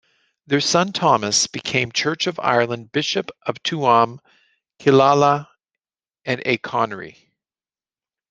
Their 0.47 0.61
son 0.61 0.93
Thomas 0.93 1.45
became 1.45 1.91
Church 1.91 2.25
of 2.25 2.39
Ireland 2.39 2.91
Bishop 2.91 3.29
of 3.45 3.61
Tuam, 3.61 4.17
Killala 4.79 5.47
and 6.25 6.41
Achonry. 6.43 7.17